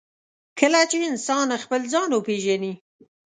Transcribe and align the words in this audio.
کله 0.59 0.79
چې 0.89 0.97
انسان 1.09 1.47
خپل 1.63 1.81
ځان 1.93 2.09
وپېژني. 2.13 2.73